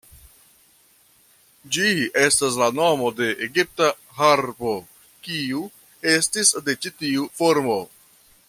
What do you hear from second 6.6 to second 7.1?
de ĉi